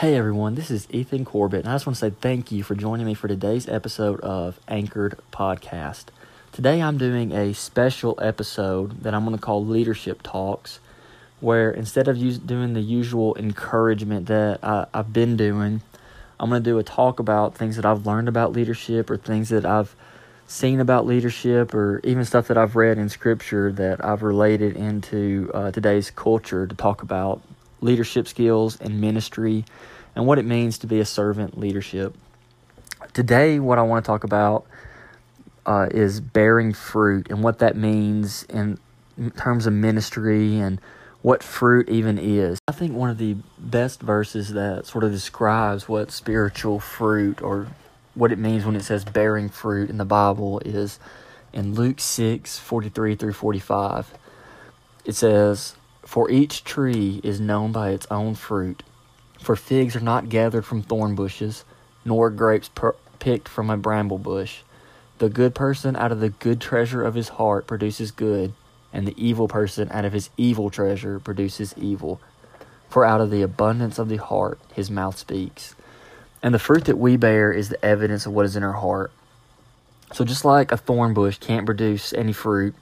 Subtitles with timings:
[0.00, 2.74] Hey everyone, this is Ethan Corbett, and I just want to say thank you for
[2.74, 6.08] joining me for today's episode of Anchored Podcast.
[6.52, 10.80] Today I'm doing a special episode that I'm going to call Leadership Talks,
[11.40, 15.80] where instead of doing the usual encouragement that I, I've been doing,
[16.38, 19.48] I'm going to do a talk about things that I've learned about leadership or things
[19.48, 19.96] that I've
[20.46, 25.50] seen about leadership or even stuff that I've read in scripture that I've related into
[25.54, 27.40] uh, today's culture to talk about
[27.80, 29.64] leadership skills and ministry
[30.14, 32.14] and what it means to be a servant leadership.
[33.12, 34.66] Today, what I want to talk about
[35.66, 38.78] uh, is bearing fruit and what that means in
[39.36, 40.80] terms of ministry and
[41.22, 42.58] what fruit even is.
[42.68, 47.66] I think one of the best verses that sort of describes what spiritual fruit or
[48.14, 50.98] what it means when it says bearing fruit in the Bible is
[51.52, 54.14] in Luke 6 43 through 45.
[55.04, 55.74] It says,
[56.06, 58.84] For each tree is known by its own fruit.
[59.40, 61.64] For figs are not gathered from thorn bushes,
[62.04, 64.62] nor grapes per- picked from a bramble bush.
[65.18, 68.52] The good person out of the good treasure of his heart produces good,
[68.92, 72.20] and the evil person out of his evil treasure produces evil.
[72.88, 75.74] For out of the abundance of the heart his mouth speaks.
[76.40, 79.10] And the fruit that we bear is the evidence of what is in our heart.
[80.12, 82.76] So just like a thorn bush can't produce any fruit,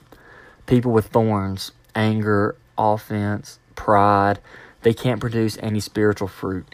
[0.67, 4.39] people with thorns, anger, offense, pride,
[4.81, 6.65] they can't produce any spiritual fruit.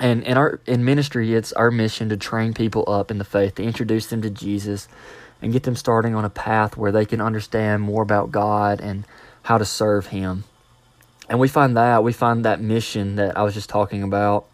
[0.00, 3.56] And in our in ministry, it's our mission to train people up in the faith,
[3.56, 4.86] to introduce them to Jesus,
[5.42, 9.04] and get them starting on a path where they can understand more about God and
[9.42, 10.44] how to serve Him.
[11.28, 14.46] And we find that we find that mission that I was just talking about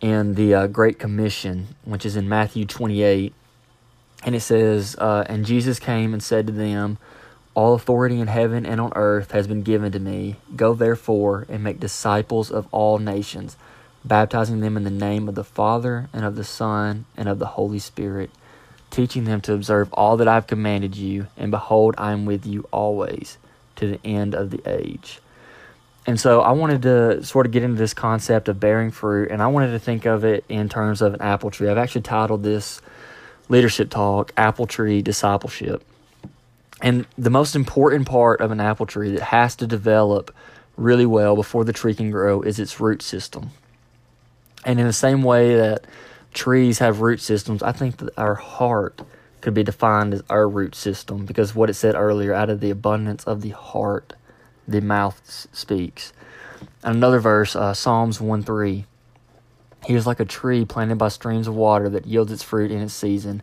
[0.00, 3.32] in the uh, Great Commission, which is in Matthew 28,
[4.24, 6.98] and it says, uh, "And Jesus came and said to them."
[7.58, 10.36] All authority in heaven and on earth has been given to me.
[10.54, 13.56] Go therefore and make disciples of all nations,
[14.04, 17.46] baptizing them in the name of the Father and of the Son and of the
[17.46, 18.30] Holy Spirit,
[18.92, 21.26] teaching them to observe all that I have commanded you.
[21.36, 23.38] And behold, I am with you always
[23.74, 25.18] to the end of the age.
[26.06, 29.42] And so I wanted to sort of get into this concept of bearing fruit, and
[29.42, 31.68] I wanted to think of it in terms of an apple tree.
[31.68, 32.80] I've actually titled this
[33.48, 35.82] leadership talk Apple Tree Discipleship.
[36.80, 40.34] And the most important part of an apple tree that has to develop
[40.76, 43.50] really well before the tree can grow is its root system.
[44.64, 45.86] And in the same way that
[46.32, 49.00] trees have root systems, I think that our heart
[49.40, 52.70] could be defined as our root system because what it said earlier out of the
[52.70, 54.14] abundance of the heart,
[54.66, 56.12] the mouth speaks.
[56.82, 58.84] And another verse, uh, Psalms 1 3.
[59.86, 62.80] He is like a tree planted by streams of water that yields its fruit in
[62.80, 63.42] its season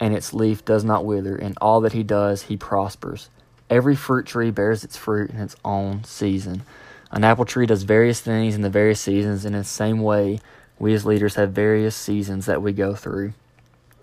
[0.00, 1.36] and its leaf does not wither.
[1.36, 3.30] In all that he does, he prospers.
[3.70, 6.62] Every fruit tree bears its fruit in its own season.
[7.10, 10.40] An apple tree does various things in the various seasons, and in the same way,
[10.78, 13.32] we as leaders have various seasons that we go through.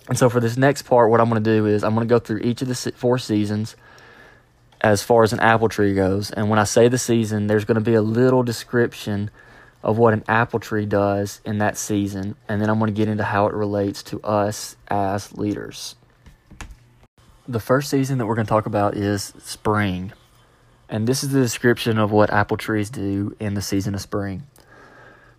[0.07, 2.11] And so, for this next part, what I'm going to do is I'm going to
[2.11, 3.75] go through each of the four seasons
[4.81, 6.29] as far as an apple tree goes.
[6.29, 9.31] And when I say the season, there's going to be a little description
[9.85, 13.07] of what an apple tree does in that season, and then I'm going to get
[13.07, 15.95] into how it relates to us as leaders.
[17.47, 20.11] The first season that we're going to talk about is spring,
[20.89, 24.47] and this is the description of what apple trees do in the season of spring.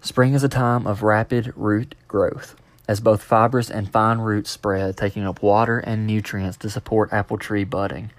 [0.00, 2.54] Spring is a time of rapid root growth,
[2.86, 7.36] as both fibrous and fine roots spread, taking up water and nutrients to support apple
[7.36, 8.12] tree budding.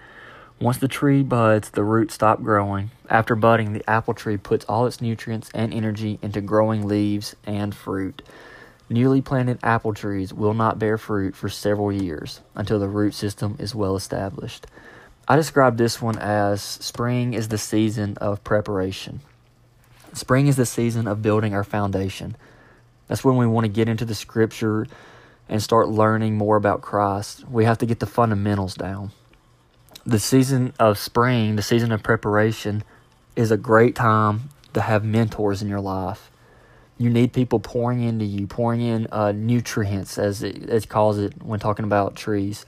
[0.60, 2.90] Once the tree buds, the roots stop growing.
[3.12, 7.76] After budding, the apple tree puts all its nutrients and energy into growing leaves and
[7.76, 8.24] fruit.
[8.90, 13.56] Newly planted apple trees will not bear fruit for several years until the root system
[13.60, 14.66] is well established.
[15.28, 19.20] I describe this one as spring is the season of preparation.
[20.14, 22.36] Spring is the season of building our foundation.
[23.08, 24.88] That's when we want to get into the scripture
[25.48, 27.48] and start learning more about Christ.
[27.48, 29.12] We have to get the fundamentals down
[30.08, 32.82] the season of spring, the season of preparation,
[33.36, 36.32] is a great time to have mentors in your life.
[36.98, 41.44] You need people pouring into you, pouring in uh, nutrients, as it, it calls it
[41.44, 42.66] when talking about trees.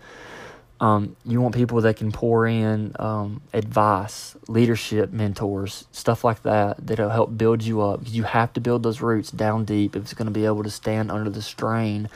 [0.82, 6.86] Um, you want people that can pour in um, advice, leadership mentors, stuff like that
[6.86, 8.02] that'll help build you up.
[8.04, 10.70] You have to build those roots down deep if it's going to be able to
[10.70, 12.10] stand under the strain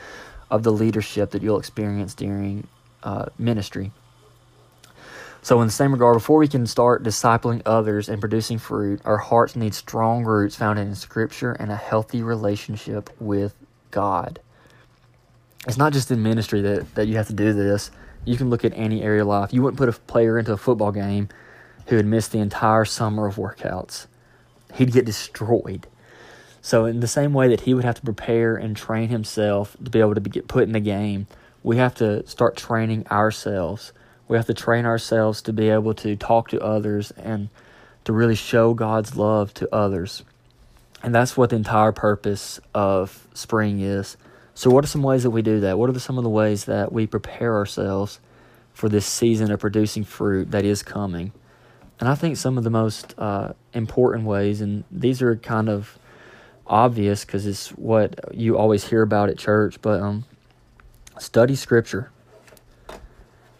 [0.50, 2.66] of the leadership that you'll experience during
[3.02, 3.90] uh, ministry.
[5.44, 9.18] So, in the same regard, before we can start discipling others and producing fruit, our
[9.18, 13.54] hearts need strong roots found in Scripture and a healthy relationship with
[13.90, 14.40] God.
[15.68, 17.90] It's not just in ministry that, that you have to do this.
[18.24, 19.52] You can look at any area of life.
[19.52, 21.28] You wouldn't put a player into a football game
[21.88, 24.06] who had missed the entire summer of workouts,
[24.72, 25.86] he'd get destroyed.
[26.62, 29.90] So, in the same way that he would have to prepare and train himself to
[29.90, 31.26] be able to be, get put in the game,
[31.62, 33.92] we have to start training ourselves.
[34.28, 37.48] We have to train ourselves to be able to talk to others and
[38.04, 40.24] to really show God's love to others.
[41.02, 44.16] And that's what the entire purpose of spring is.
[44.54, 45.78] So, what are some ways that we do that?
[45.78, 48.20] What are some of the ways that we prepare ourselves
[48.72, 51.32] for this season of producing fruit that is coming?
[52.00, 55.98] And I think some of the most uh, important ways, and these are kind of
[56.66, 60.24] obvious because it's what you always hear about at church, but um,
[61.18, 62.10] study Scripture.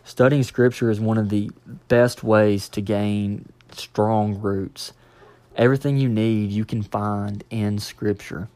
[0.04, 1.50] Studying Scripture is one of the
[1.88, 4.92] best ways to gain strong roots.
[5.56, 8.48] Everything you need, you can find in Scripture.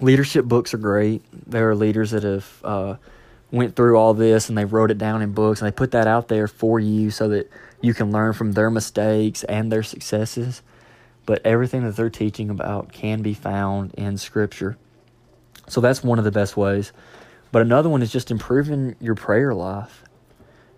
[0.00, 1.22] Leadership books are great.
[1.48, 2.96] There are leaders that have uh,
[3.50, 6.06] went through all this and they wrote it down in books and they put that
[6.06, 7.50] out there for you so that
[7.80, 10.62] you can learn from their mistakes and their successes
[11.26, 14.78] but everything that they're teaching about can be found in Scripture.
[15.68, 16.92] So that's one of the best ways.
[17.50, 20.04] But another one is just improving your prayer life.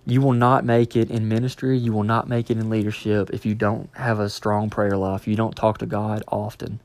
[0.08, 3.44] You will not make it in ministry, you will not make it in leadership if
[3.44, 5.28] you don't have a strong prayer life.
[5.28, 6.80] You don't talk to God often.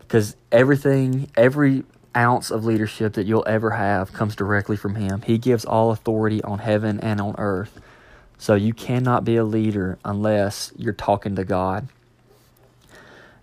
[0.00, 1.84] Because everything, every
[2.16, 5.22] ounce of leadership that you'll ever have comes directly from Him.
[5.22, 7.80] He gives all authority on heaven and on earth.
[8.36, 11.86] So you cannot be a leader unless you're talking to God.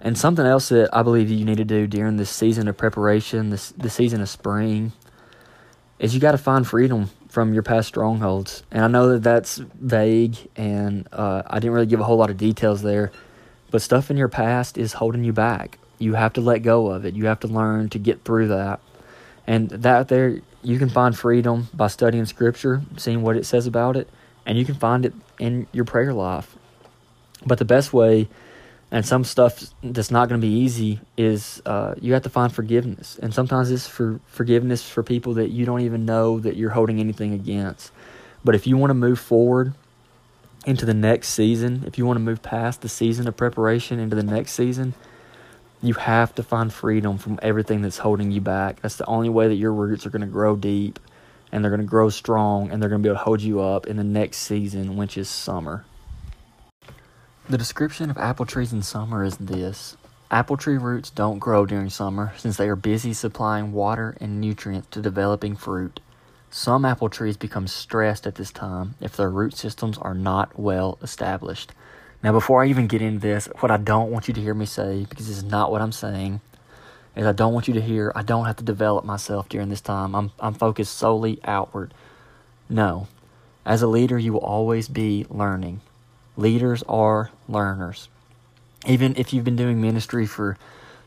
[0.01, 3.51] And something else that I believe you need to do during this season of preparation,
[3.51, 4.91] this the season of spring,
[5.97, 8.61] is you got to find freedom from your past strongholds.
[8.71, 12.29] And I know that that's vague, and uh, I didn't really give a whole lot
[12.29, 13.11] of details there.
[13.71, 15.79] But stuff in your past is holding you back.
[15.97, 17.15] You have to let go of it.
[17.15, 18.81] You have to learn to get through that.
[19.47, 23.95] And that there, you can find freedom by studying Scripture, seeing what it says about
[23.95, 24.09] it,
[24.45, 26.57] and you can find it in your prayer life.
[27.45, 28.27] But the best way
[28.91, 32.53] and some stuff that's not going to be easy is uh, you have to find
[32.53, 33.17] forgiveness.
[33.21, 36.99] And sometimes it's for forgiveness for people that you don't even know that you're holding
[36.99, 37.91] anything against.
[38.43, 39.73] But if you want to move forward
[40.65, 44.15] into the next season if you want to move past the season of preparation into
[44.15, 44.93] the next season
[45.81, 48.79] you have to find freedom from everything that's holding you back.
[48.81, 50.99] That's the only way that your roots are going to grow deep
[51.51, 53.61] and they're going to grow strong and they're going to be able to hold you
[53.61, 55.83] up in the next season which is summer
[57.49, 59.97] the description of apple trees in summer is this
[60.31, 64.87] Apple tree roots don't grow during summer since they are busy supplying water and nutrients
[64.91, 65.99] to developing fruit.
[66.49, 70.97] Some apple trees become stressed at this time if their root systems are not well
[71.01, 71.73] established.
[72.23, 74.65] Now, before I even get into this, what I don't want you to hear me
[74.65, 76.39] say, because this is not what I'm saying,
[77.13, 79.81] is I don't want you to hear I don't have to develop myself during this
[79.81, 80.15] time.
[80.15, 81.93] I'm, I'm focused solely outward.
[82.69, 83.09] No.
[83.65, 85.81] As a leader, you will always be learning.
[86.37, 88.09] Leaders are learners.
[88.87, 90.57] Even if you've been doing ministry for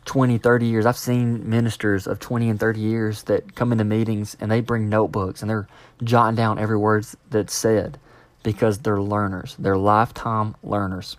[0.04, 4.36] 20, 30 years, I've seen ministers of 20 and 30 years that come into meetings
[4.38, 5.66] and they bring notebooks and they're
[6.02, 7.98] jotting down every word that's said
[8.42, 9.56] because they're learners.
[9.58, 11.16] They're lifetime learners.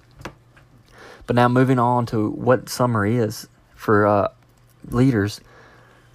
[1.26, 4.28] But now moving on to what summer is for uh,
[4.88, 5.42] leaders,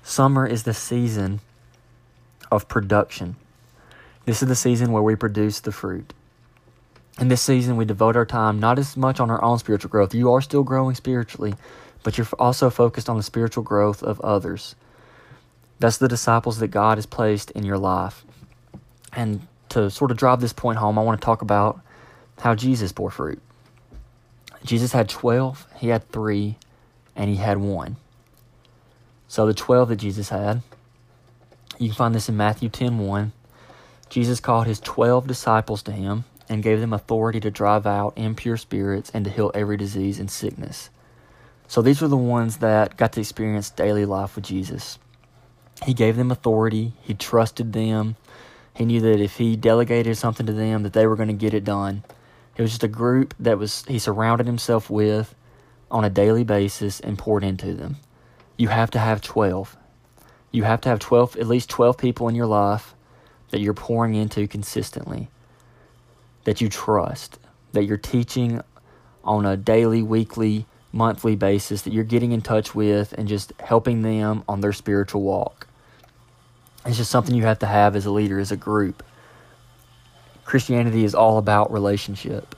[0.05, 1.41] summer is the season
[2.51, 3.37] of production.
[4.25, 6.13] This is the season where we produce the fruit.
[7.21, 10.15] In this season, we devote our time not as much on our own spiritual growth.
[10.15, 11.55] You are still growing spiritually,
[12.03, 14.75] but you're also focused on the spiritual growth of others.
[15.79, 18.25] That's the disciples that God has placed in your life.
[19.13, 21.81] And to sort of drive this point home, I want to talk about
[22.41, 23.43] how Jesus bore fruit.
[24.65, 26.57] Jesus had 12, he had 3,
[27.17, 27.97] and he had 1.
[29.29, 30.63] So the 12 that Jesus had,
[31.79, 33.33] you can find this in Matthew 10 1.
[34.09, 38.57] Jesus called his 12 disciples to him and gave them authority to drive out impure
[38.57, 40.91] spirits and to heal every disease and sickness.
[41.69, 44.99] So these were the ones that got to experience daily life with Jesus.
[45.87, 48.17] He gave them authority, he trusted them.
[48.75, 51.55] He knew that if he delegated something to them that they were going to get
[51.55, 52.03] it done.
[52.57, 55.35] It was just a group that was he surrounded himself with
[55.91, 57.97] on a daily basis and poured into them.
[58.57, 59.77] You have to have 12.
[60.51, 62.95] You have to have 12 at least 12 people in your life
[63.51, 65.29] that you're pouring into consistently
[66.45, 67.39] that you trust,
[67.73, 68.63] that you're teaching
[69.25, 74.03] on a daily, weekly, monthly basis, that you're getting in touch with and just helping
[74.03, 75.67] them on their spiritual walk.
[76.87, 79.03] It's just something you have to have as a leader, as a group.
[80.45, 82.57] Christianity is all about relationship.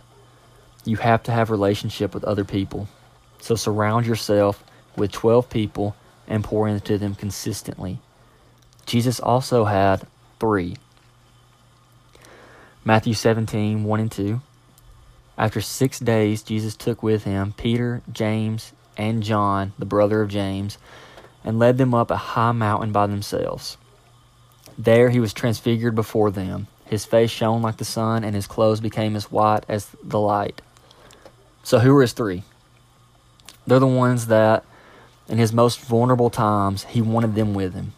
[0.84, 2.88] You have to have relationship with other people.
[3.40, 4.64] So surround yourself
[4.96, 5.96] with 12 people
[6.28, 7.98] and pour into them consistently.
[8.86, 10.06] Jesus also had
[10.38, 10.76] three.
[12.84, 14.40] Matthew 17, 1 and 2.
[15.38, 20.78] After six days, Jesus took with him Peter, James, and John, the brother of James,
[21.44, 23.76] and led them up a high mountain by themselves.
[24.76, 26.66] There he was transfigured before them.
[26.84, 30.60] His face shone like the sun, and his clothes became as white as the light.
[31.62, 32.42] So, who are his three?
[33.64, 34.64] They're the ones that,
[35.28, 37.92] in his most vulnerable times, he wanted them with him.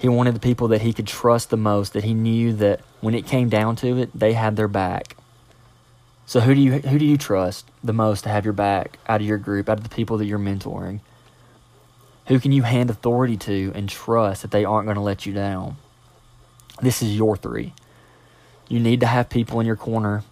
[0.00, 3.14] He wanted the people that he could trust the most, that he knew that when
[3.14, 5.14] it came down to it, they had their back.
[6.24, 9.20] So who do you who do you trust the most to have your back out
[9.20, 11.00] of your group, out of the people that you're mentoring?
[12.28, 15.34] Who can you hand authority to and trust that they aren't going to let you
[15.34, 15.76] down?
[16.80, 17.74] This is your three.
[18.68, 20.22] You need to have people in your corner,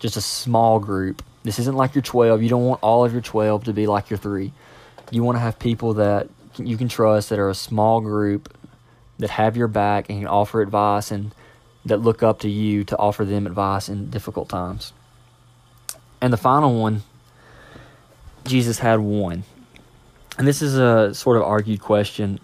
[0.00, 1.22] just a small group.
[1.44, 2.42] This isn't like your 12.
[2.42, 4.52] You don't want all of your 12 to be like your three.
[5.10, 8.52] You want to have people that you can trust that are a small group
[9.18, 11.34] that have your back and can offer advice and
[11.84, 14.92] that look up to you to offer them advice in difficult times.
[16.20, 17.02] And the final one,
[18.44, 19.44] Jesus had one.
[20.36, 22.40] And this is a sort of argued question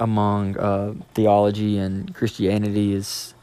[0.00, 3.34] among uh, theology and Christianity is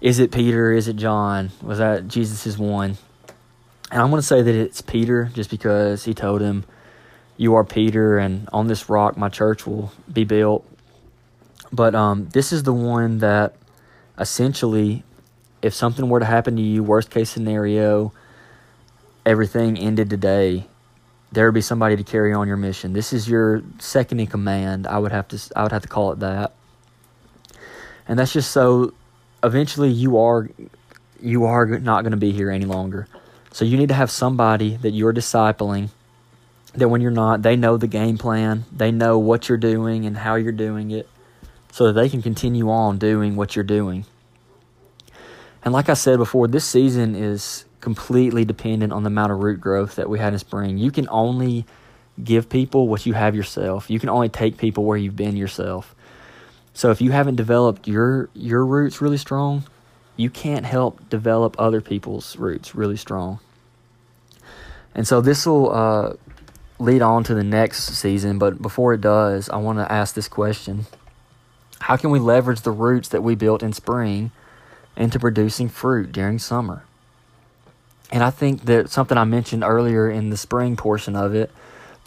[0.00, 0.72] is it Peter?
[0.72, 1.50] Is it John?
[1.62, 2.98] Was that Jesus' one?
[3.90, 6.64] And I'm going to say that it's Peter just because he told him,
[7.36, 10.66] You are Peter, and on this rock my church will be built.
[11.76, 13.54] But um, this is the one that
[14.18, 15.04] essentially,
[15.60, 18.14] if something were to happen to you, worst case scenario,
[19.26, 20.66] everything ended today,
[21.30, 22.94] there would be somebody to carry on your mission.
[22.94, 24.86] This is your second in command.
[24.86, 26.54] I would have to I would have to call it that.
[28.08, 28.94] And that's just so
[29.44, 30.48] eventually you are
[31.20, 33.06] you are not going to be here any longer.
[33.52, 35.90] So you need to have somebody that you're discipling
[36.74, 40.16] that when you're not, they know the game plan, they know what you're doing and
[40.16, 41.08] how you're doing it
[41.76, 44.06] so that they can continue on doing what you're doing.
[45.62, 49.60] And like I said before, this season is completely dependent on the amount of root
[49.60, 50.78] growth that we had in spring.
[50.78, 51.66] You can only
[52.24, 53.90] give people what you have yourself.
[53.90, 55.94] You can only take people where you've been yourself.
[56.72, 59.64] So if you haven't developed your your roots really strong,
[60.16, 63.38] you can't help develop other people's roots really strong.
[64.94, 66.14] And so this will uh,
[66.78, 70.26] lead on to the next season, but before it does, I want to ask this
[70.26, 70.86] question.
[71.80, 74.30] How can we leverage the roots that we built in spring
[74.96, 76.84] into producing fruit during summer?
[78.10, 81.50] And I think that something I mentioned earlier in the spring portion of it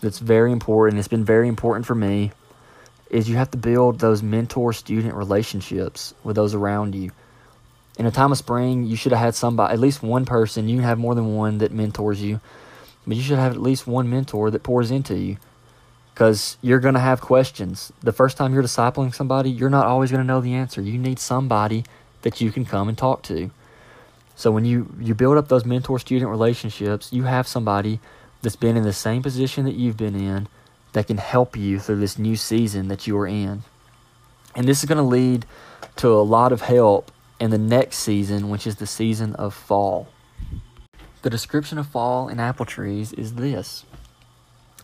[0.01, 2.31] that's very important, it's been very important for me,
[3.09, 7.11] is you have to build those mentor student relationships with those around you.
[7.97, 10.81] In a time of spring, you should have had somebody, at least one person, you
[10.81, 12.39] have more than one that mentors you,
[13.05, 15.38] but you should have at least one mentor that pours into you
[16.19, 17.93] because you're going to have questions.
[18.01, 20.81] The first time you're discipling somebody, you're not always going to know the answer.
[20.81, 21.85] You need somebody
[22.23, 23.51] that you can come and talk to.
[24.35, 28.01] So when you, you build up those mentor student relationships, you have somebody
[28.41, 30.49] that's been in the same position that you've been in
[30.91, 33.63] that can help you through this new season that you are in.
[34.57, 35.45] And this is going to lead
[35.95, 40.09] to a lot of help in the next season, which is the season of fall.
[41.21, 43.85] The description of fall in apple trees is this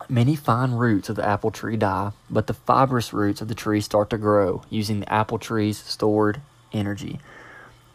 [0.10, 3.82] Many fine roots of the apple tree die, but the fibrous roots of the tree
[3.82, 6.42] start to grow using the apple tree's stored
[6.74, 7.20] energy.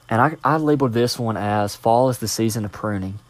[0.09, 3.21] And I, I labeled this one as fall is the season of pruning.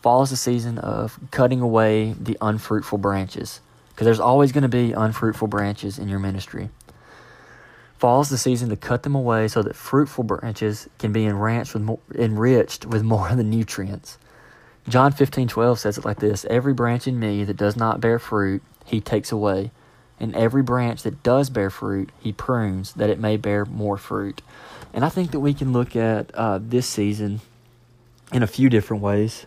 [0.00, 3.60] Fall is the season of cutting away the unfruitful branches.
[3.90, 6.70] Because there's always going to be unfruitful branches in your ministry.
[7.98, 11.74] Fall is the season to cut them away so that fruitful branches can be enriched
[11.74, 14.18] with more, enriched with more of the nutrients.
[14.88, 18.18] John 15, 12 says it like this Every branch in me that does not bear
[18.18, 19.70] fruit, he takes away.
[20.20, 24.42] And every branch that does bear fruit, he prunes that it may bear more fruit.
[24.92, 27.40] And I think that we can look at uh, this season
[28.32, 29.46] in a few different ways.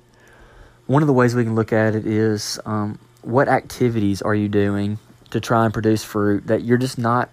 [0.85, 4.49] One of the ways we can look at it is um, what activities are you
[4.49, 7.29] doing to try and produce fruit that you're just not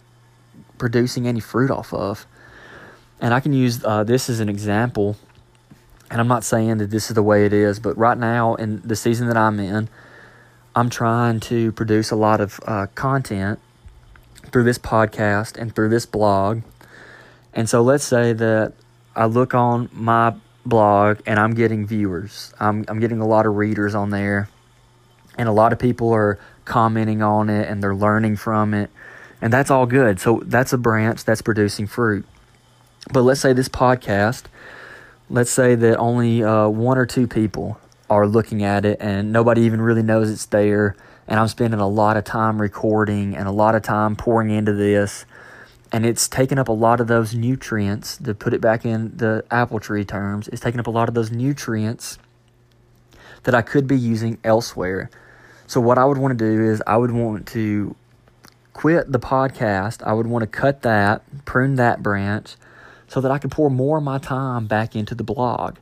[0.79, 2.27] producing any fruit off of?
[3.21, 5.17] And I can use uh, this as an example.
[6.11, 8.81] And I'm not saying that this is the way it is, but right now in
[8.83, 9.89] the season that I'm in,
[10.77, 13.59] I'm trying to produce a lot of uh, content
[14.53, 16.63] through this podcast and through this blog
[17.55, 18.73] and so let's say that
[19.15, 20.35] I look on my
[20.67, 22.53] blog and I'm getting viewers.
[22.59, 24.49] I'm I'm getting a lot of readers on there.
[25.39, 28.91] And a lot of people are commenting on it and they're learning from it.
[29.41, 30.21] And that's all good.
[30.21, 32.25] So that's a branch that's producing fruit.
[33.13, 34.45] But let's say this podcast,
[35.31, 39.63] let's say that only uh, one or two people are looking at it and nobody
[39.63, 40.97] even really knows it's there.
[41.27, 44.73] And I'm spending a lot of time recording and a lot of time pouring into
[44.73, 45.25] this
[45.93, 49.45] and it's taken up a lot of those nutrients to put it back in the
[49.51, 52.19] apple tree terms it's taken up a lot of those nutrients
[53.45, 55.09] that i could be using elsewhere
[55.67, 57.97] So, what I would want to do is I would want to
[58.73, 60.03] quit the podcast.
[60.03, 62.57] I would want to cut that, prune that branch,
[63.15, 65.77] so that I can pour more of my time back into the blog.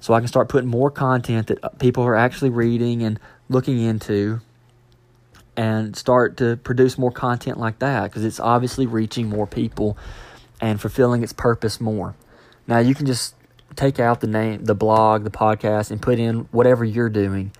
[0.00, 3.80] So I can start putting more content that uh, people are actually reading and looking
[3.80, 4.40] into
[5.56, 9.98] and start to produce more content like that because it's obviously reaching more people
[10.60, 12.14] and fulfilling its purpose more.
[12.68, 13.34] Now you can just
[13.74, 17.50] take out the name, the blog, the podcast, and put in whatever you're doing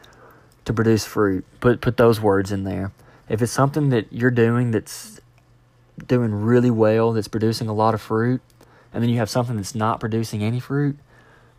[0.66, 1.44] to produce fruit.
[1.58, 2.92] Put put those words in there.
[3.28, 5.20] If it's something that you're doing that's
[6.06, 8.40] doing really well, that's producing a lot of fruit,
[8.96, 10.96] and then you have something that's not producing any fruit,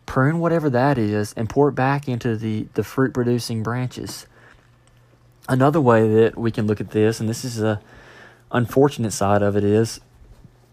[0.06, 4.26] prune whatever that is and pour it back into the, the fruit producing branches.
[5.48, 7.80] Another way that we can look at this, and this is a
[8.50, 10.00] unfortunate side of it, is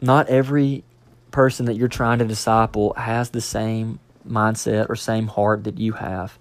[0.01, 0.83] not every
[1.29, 5.93] person that you're trying to disciple has the same mindset or same heart that you
[5.93, 6.39] have.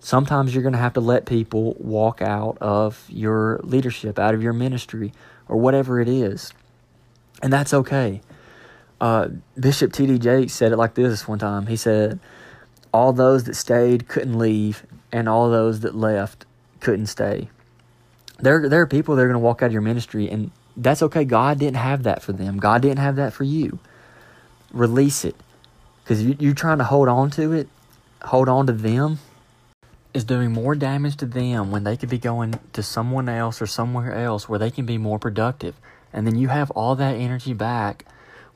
[0.00, 4.42] Sometimes you're going to have to let people walk out of your leadership, out of
[4.42, 5.12] your ministry,
[5.46, 6.52] or whatever it is.
[7.40, 8.22] And that's okay.
[9.00, 10.18] Uh, Bishop T.D.
[10.18, 11.66] Jakes said it like this one time.
[11.66, 12.18] He said,
[12.92, 16.46] All those that stayed couldn't leave, and all those that left
[16.80, 17.48] couldn't stay.
[18.38, 21.02] There, there are people that are going to walk out of your ministry, and that's
[21.02, 21.24] okay.
[21.24, 22.58] God didn't have that for them.
[22.58, 23.78] God didn't have that for you.
[24.72, 25.36] Release it.
[26.02, 27.68] Because you, you're trying to hold on to it,
[28.22, 29.18] hold on to them,
[30.14, 33.66] is doing more damage to them when they could be going to someone else or
[33.66, 35.74] somewhere else where they can be more productive.
[36.12, 38.06] And then you have all that energy back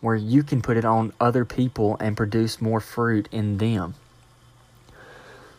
[0.00, 3.94] where you can put it on other people and produce more fruit in them.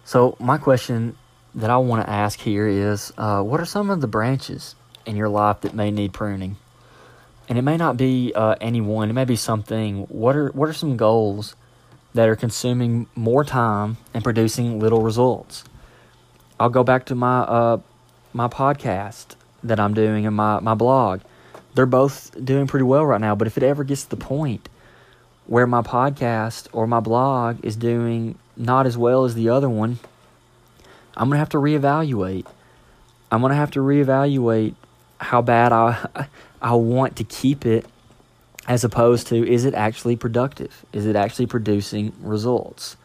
[0.04, 1.16] So, my question
[1.56, 5.16] that I want to ask here is uh, what are some of the branches in
[5.16, 6.58] your life that may need pruning?
[7.48, 10.04] And it may not be uh, any one, it may be something.
[10.04, 11.56] What are, what are some goals
[12.14, 15.64] that are consuming more time and producing little results?
[16.60, 17.78] I'll go back to my, uh,
[18.34, 21.22] my podcast that I'm doing and my, my blog.
[21.74, 24.68] They're both doing pretty well right now, but if it ever gets to the point
[25.46, 30.00] where my podcast or my blog is doing not as well as the other one,
[31.16, 32.46] I'm going to have to reevaluate.
[33.32, 34.76] I'm going to have to reevaluate
[35.20, 36.28] how bad I
[36.62, 37.86] I want to keep it
[38.68, 40.86] as opposed to is it actually productive?
[40.94, 42.98] Is it actually producing results?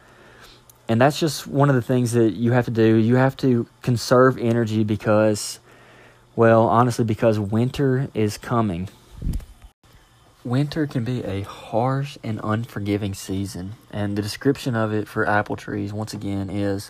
[0.87, 2.95] And that's just one of the things that you have to do.
[2.95, 5.59] You have to conserve energy because
[6.37, 8.87] well, honestly because winter is coming.
[10.45, 15.57] Winter can be a harsh and unforgiving season, and the description of it for apple
[15.57, 16.89] trees once again is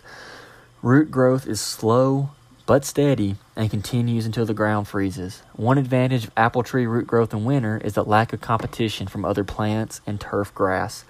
[0.80, 2.30] Root growth is slow
[2.64, 5.42] but steady and continues until the ground freezes.
[5.54, 9.24] One advantage of apple tree root growth in winter is the lack of competition from
[9.24, 11.04] other plants and turf grass.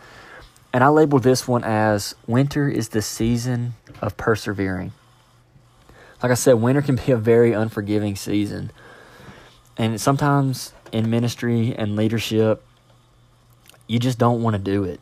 [0.72, 4.92] And I label this one as winter is the season of persevering.
[6.22, 8.70] Like I said, winter can be a very unforgiving season.
[9.76, 12.64] And sometimes in ministry and leadership,
[13.86, 15.00] you just don't want to do it.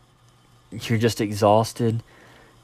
[0.71, 2.03] You're just exhausted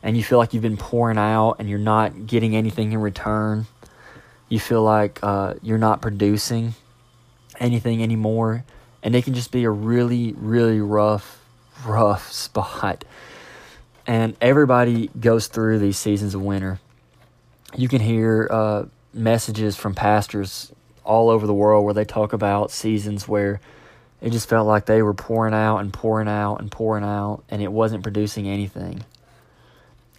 [0.03, 3.67] and you feel like you've been pouring out and you're not getting anything in return,
[4.49, 6.75] you feel like uh, you're not producing
[7.61, 8.65] anything anymore,
[9.03, 11.41] and it can just be a really, really rough,
[11.87, 13.05] rough spot.
[14.07, 16.81] And everybody goes through these seasons of winter.
[17.77, 20.73] You can hear uh, messages from pastors
[21.05, 23.61] all over the world where they talk about seasons where
[24.21, 27.61] it just felt like they were pouring out and pouring out and pouring out, and
[27.61, 29.05] it wasn't producing anything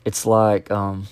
[0.06, 1.08] it's like um,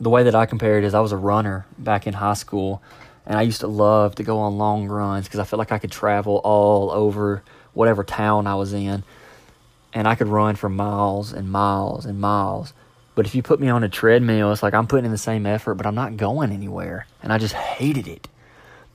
[0.00, 2.82] the way that I compare it is I was a runner back in high school,
[3.26, 5.78] and I used to love to go on long runs because I felt like I
[5.78, 9.04] could travel all over whatever town I was in,
[9.92, 12.72] and I could run for miles and miles and miles.
[13.14, 15.46] But if you put me on a treadmill, it's like I'm putting in the same
[15.46, 18.28] effort, but I'm not going anywhere, and I just hated it.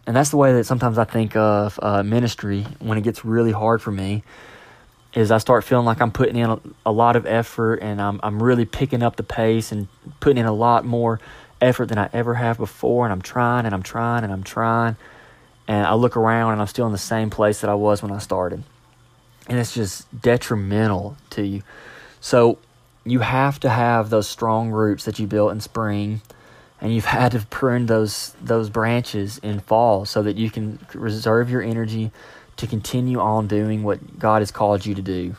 [0.06, 3.52] And that's the way that sometimes I think of uh, ministry when it gets really
[3.52, 4.24] hard for me
[5.14, 8.20] is I start feeling like I'm putting in a, a, lot of effort and I'm
[8.22, 9.88] I'm really picking up the pace and
[10.20, 11.20] putting in a lot more
[11.62, 14.96] effort than I ever have before and I'm trying and I'm trying and I'm trying
[15.68, 18.12] and I look around and I'm still in the same place that I was when
[18.12, 18.64] I started.
[19.48, 21.64] And it's just detrimental to you.
[22.22, 22.58] So
[23.06, 26.22] you have to have those strong roots that you built in spring
[26.82, 31.50] and you've had to prune those those branches in fall so that you can reserve
[31.50, 32.12] your energy
[32.58, 35.36] to continue on doing what God has called you to do.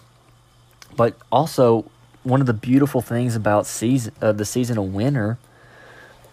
[0.96, 1.84] But also,
[2.22, 5.38] one of the beautiful things about season uh, the season of winter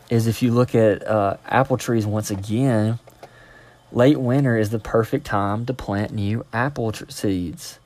[0.09, 2.99] is if you look at uh, apple trees once again,
[3.91, 7.79] late winter is the perfect time to plant new apple tr- seeds.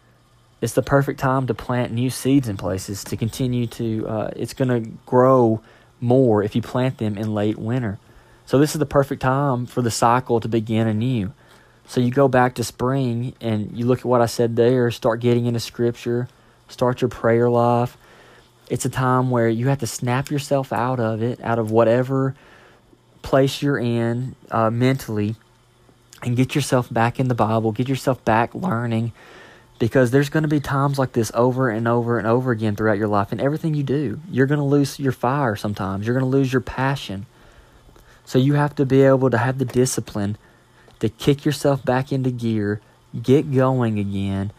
[0.62, 4.08] It's the perfect time to plant new seeds in places to continue to.
[4.08, 5.62] Uh, it's going to grow
[6.00, 7.98] more if you plant them in late winter.
[8.46, 11.34] So this is the perfect time for the cycle to begin anew.
[11.88, 15.20] So you go back to spring and you look at what I said there, start
[15.20, 16.28] getting into scripture,
[16.68, 17.98] start your prayer life.
[18.70, 22.36] It's a time where you have to snap yourself out of it, out of whatever
[23.22, 25.36] place you're in uh, mentally,
[26.24, 29.12] and get yourself back in the Bible, get yourself back learning,
[29.82, 33.00] because there's going to be times like this over and over and over again throughout
[33.00, 34.20] your life and everything you do.
[34.30, 37.26] You're going to lose your fire sometimes, you're going to lose your passion.
[38.24, 40.38] So you have to be able to have the discipline
[41.00, 42.80] to kick yourself back into gear,
[43.24, 44.52] get going again,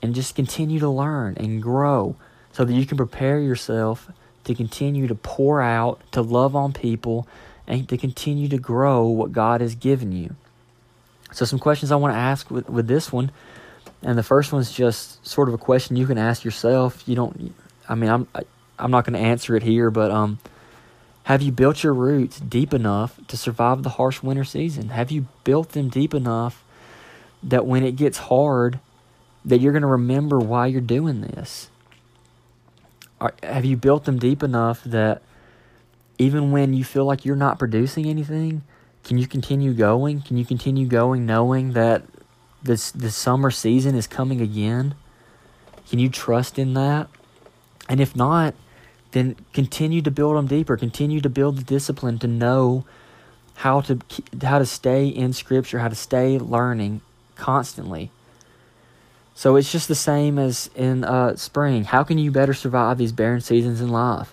[0.00, 2.14] and just continue to learn and grow
[2.52, 4.08] so that you can prepare yourself
[4.44, 7.26] to continue to pour out, to love on people,
[7.66, 10.36] and to continue to grow what God has given you.
[11.32, 13.32] So, some questions I want to ask with, with this one.
[14.02, 17.02] And the first one's just sort of a question you can ask yourself.
[17.06, 17.54] You don't,
[17.88, 18.46] I mean, I'm, I, am
[18.78, 20.38] i am not going to answer it here, but um,
[21.24, 24.90] have you built your roots deep enough to survive the harsh winter season?
[24.90, 26.64] Have you built them deep enough
[27.42, 28.78] that when it gets hard,
[29.44, 31.70] that you're going to remember why you're doing this?
[33.20, 35.22] Are, have you built them deep enough that
[36.18, 38.62] even when you feel like you're not producing anything,
[39.04, 40.20] can you continue going?
[40.22, 42.02] Can you continue going knowing that
[42.68, 44.94] this the summer season is coming again?
[45.90, 47.08] Can you trust in that?
[47.88, 48.54] And if not,
[49.10, 50.76] then continue to build them deeper.
[50.76, 52.84] Continue to build the discipline to know
[53.56, 53.98] how to
[54.42, 57.00] how to stay in Scripture, how to stay learning
[57.34, 58.10] constantly.
[59.34, 61.84] So it's just the same as in uh, spring.
[61.84, 64.32] How can you better survive these barren seasons in life?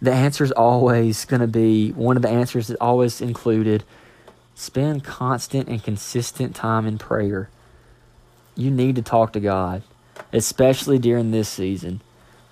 [0.00, 3.82] The answer is always going to be one of the answers is always included.
[4.54, 7.48] Spend constant and consistent time in prayer.
[8.56, 9.82] You need to talk to God,
[10.32, 12.00] especially during this season.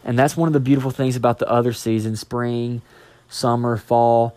[0.05, 2.83] And that's one of the beautiful things about the other seasons spring,
[3.29, 4.37] summer, fall.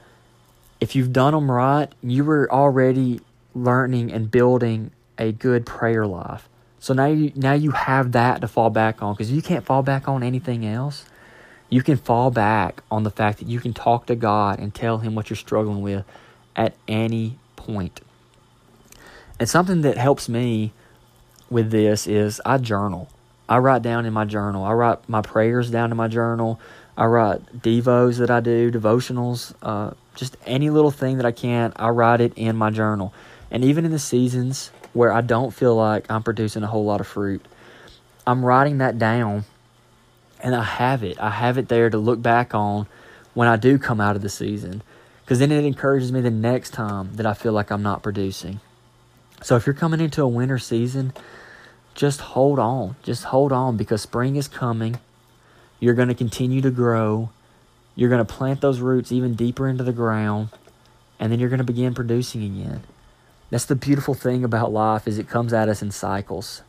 [0.80, 3.20] If you've done them right, you were already
[3.54, 6.48] learning and building a good prayer life.
[6.80, 9.84] So now you now you have that to fall back on because you can't fall
[9.84, 11.06] back on anything else.
[11.70, 15.00] You can fall back on the fact that you can talk to God and tell
[15.00, 16.06] him what you're struggling with
[16.56, 18.00] at any point.
[19.40, 20.72] And something that helps me
[21.50, 23.10] with this is I journal.
[23.50, 24.64] I write down in my journal.
[24.64, 26.60] I write my prayers down in my journal.
[26.98, 31.72] I write devos that I do, devotionals, uh, just any little thing that I can.
[31.76, 33.14] I write it in my journal.
[33.52, 37.00] And even in the seasons where I don't feel like I'm producing a whole lot
[37.00, 37.46] of fruit,
[38.26, 39.46] I'm writing that down
[40.42, 41.20] and I have it.
[41.20, 42.88] I have it there to look back on
[43.34, 44.82] when I do come out of the season.
[45.24, 48.60] Because then it encourages me the next time that I feel like I'm not producing.
[49.44, 51.14] So if you're coming into a winter season,
[51.98, 52.96] just hold on.
[53.02, 55.00] Just hold on because spring is coming.
[55.80, 57.32] You're going to continue to grow.
[57.96, 60.50] You're going to plant those roots even deeper into the ground
[61.20, 62.84] and then you're going to begin producing again.
[63.50, 66.62] That's the beautiful thing about life is it comes at us in cycles.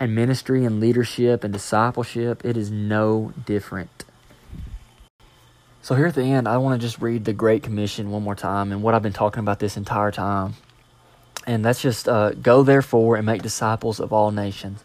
[0.00, 4.04] And ministry and leadership and discipleship, it is no different.
[5.82, 8.34] So here at the end, I want to just read the Great Commission one more
[8.34, 10.54] time and what I've been talking about this entire time.
[11.46, 14.82] And that's just uh, go therefore and make disciples of all nations,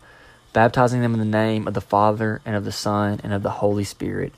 [0.51, 3.49] baptizing them in the name of the Father and of the Son and of the
[3.49, 4.33] Holy Spirit.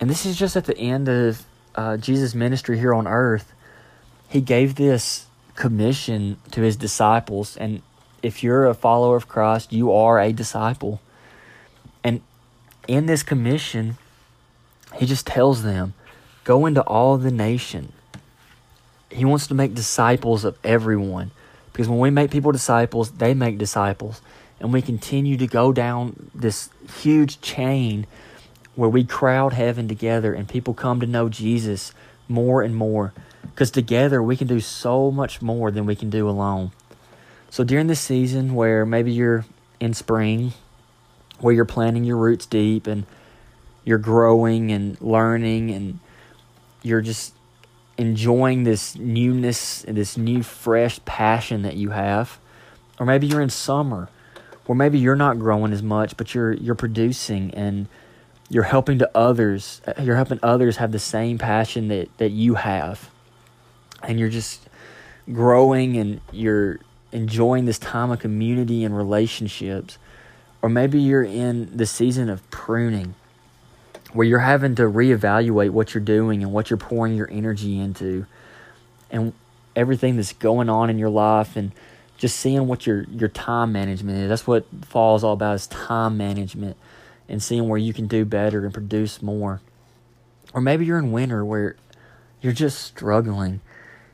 [0.00, 3.52] And this is just at the end of uh, Jesus' ministry here on earth.
[4.28, 7.56] He gave this commission to his disciples.
[7.56, 7.82] And
[8.22, 11.00] if you're a follower of Christ, you are a disciple.
[12.02, 12.20] And
[12.88, 13.96] in this commission,
[14.96, 15.94] he just tells them
[16.42, 17.92] go into all the nation.
[19.10, 21.30] He wants to make disciples of everyone.
[21.74, 24.22] Because when we make people disciples, they make disciples.
[24.60, 26.70] And we continue to go down this
[27.02, 28.06] huge chain
[28.76, 31.92] where we crowd heaven together and people come to know Jesus
[32.28, 33.12] more and more.
[33.42, 36.70] Because together we can do so much more than we can do alone.
[37.50, 39.44] So during this season where maybe you're
[39.80, 40.52] in spring,
[41.40, 43.04] where you're planting your roots deep and
[43.84, 45.98] you're growing and learning and
[46.84, 47.34] you're just
[47.96, 52.38] enjoying this newness and this new fresh passion that you have.
[52.98, 54.08] Or maybe you're in summer
[54.66, 57.86] or maybe you're not growing as much but you're you're producing and
[58.48, 62.54] you're helping to others uh, you're helping others have the same passion that that you
[62.54, 63.10] have.
[64.02, 64.68] And you're just
[65.32, 66.78] growing and you're
[67.10, 69.98] enjoying this time of community and relationships.
[70.60, 73.14] Or maybe you're in the season of pruning
[74.14, 78.24] where you're having to reevaluate what you're doing and what you're pouring your energy into
[79.10, 79.32] and
[79.76, 81.72] everything that's going on in your life and
[82.16, 84.28] just seeing what your your time management is.
[84.28, 86.76] That's what fall is all about is time management
[87.28, 89.60] and seeing where you can do better and produce more.
[90.54, 91.74] Or maybe you're in winter where
[92.40, 93.60] you're just struggling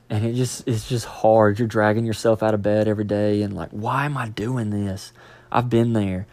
[0.08, 1.58] and it just it's just hard.
[1.58, 5.12] You're dragging yourself out of bed every day and like, why am I doing this?
[5.52, 6.26] I've been there.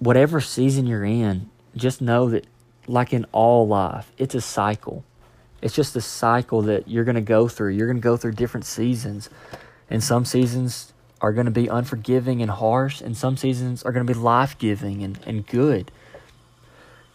[0.00, 2.46] Whatever season you're in, just know that
[2.86, 5.04] like in all life, it's a cycle.
[5.62, 7.70] It's just a cycle that you're going to go through.
[7.70, 9.30] You're going to go through different seasons.
[9.88, 14.06] And some seasons are going to be unforgiving and harsh, and some seasons are going
[14.06, 15.90] to be life giving and, and good.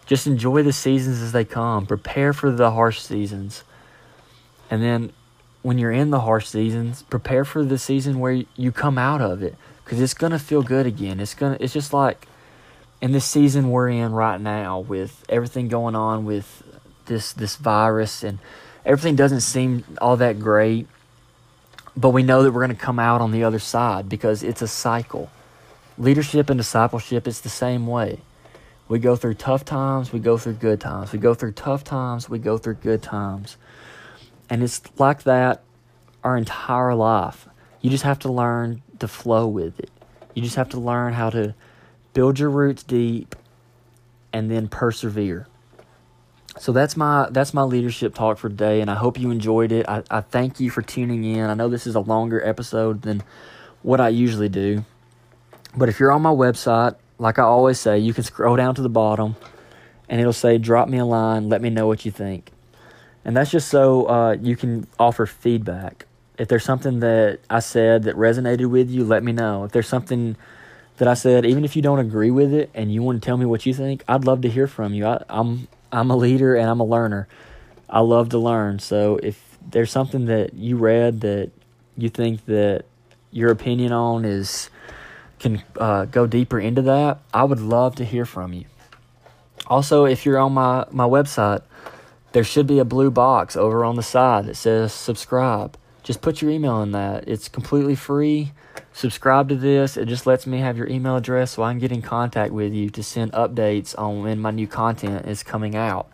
[0.08, 1.86] Just enjoy the seasons as they come.
[1.86, 3.64] Prepare for the harsh seasons.
[4.72, 5.14] And then
[5.62, 9.44] when you're in the harsh seasons, prepare for the season where you come out of
[9.44, 11.20] it because it's going to feel good again.
[11.20, 12.28] It's going to it's just like
[13.02, 16.64] in this season we're in right now with everything going on with
[17.06, 18.40] this this virus and
[18.86, 20.88] everything doesn't seem all that great.
[21.96, 24.62] But we know that we're going to come out on the other side because it's
[24.62, 25.30] a cycle.
[25.98, 28.20] Leadership and discipleship is the same way.
[28.88, 31.12] We go through tough times, we go through good times.
[31.12, 33.58] We go through tough times, we go through good times.
[34.50, 35.62] And it's like that
[36.24, 37.48] our entire life.
[37.82, 39.92] You just have to learn to flow with it.
[40.34, 41.54] You just have to learn how to
[42.20, 43.34] build your roots deep
[44.34, 45.48] and then persevere.
[46.58, 49.88] So that's my that's my leadership talk for today, and I hope you enjoyed it.
[49.88, 51.50] I, I thank you for tuning in.
[51.50, 53.24] I know this is a longer episode than
[53.84, 54.84] what I usually do,
[55.78, 58.82] but if you're on my website, like I always say, you can scroll down to
[58.82, 59.38] the bottom,
[60.10, 61.48] and it'll say "Drop me a line.
[61.48, 62.52] Let me know what you think."
[63.24, 66.06] And that's just so uh, you can offer feedback.
[66.38, 69.64] If there's something that I said that resonated with you, let me know.
[69.64, 70.36] If there's something
[71.00, 73.38] that I said, even if you don't agree with it and you want to tell
[73.38, 75.08] me what you think, I'd love to hear from you.
[75.08, 77.28] I, I'm I'm a leader and I'm a learner.
[77.90, 78.80] I love to learn.
[78.80, 81.52] So if there's something that you read that
[81.98, 82.86] you think that
[83.32, 84.70] your opinion on is
[85.40, 88.66] can uh, go deeper into that, I would love to hear from you.
[89.68, 91.62] Also, if you're on my, my website,
[92.34, 95.78] there should be a blue box over on the side that says subscribe.
[96.04, 97.28] Just put your email in that.
[97.28, 98.52] It's completely free.
[99.00, 99.96] Subscribe to this.
[99.96, 102.74] It just lets me have your email address so I can get in contact with
[102.74, 106.12] you to send updates on when my new content is coming out.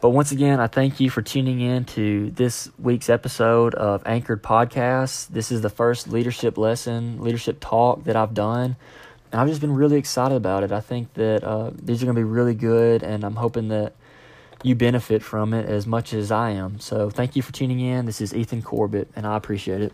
[0.00, 4.42] But once again, I thank you for tuning in to this week's episode of Anchored
[4.42, 5.28] Podcasts.
[5.28, 8.76] This is the first leadership lesson, leadership talk that I've done.
[9.30, 10.72] And I've just been really excited about it.
[10.72, 13.92] I think that uh, these are going to be really good, and I'm hoping that
[14.62, 16.80] you benefit from it as much as I am.
[16.80, 18.06] So thank you for tuning in.
[18.06, 19.92] This is Ethan Corbett, and I appreciate it.